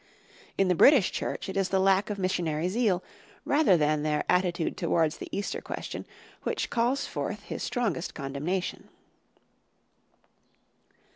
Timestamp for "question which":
5.61-6.71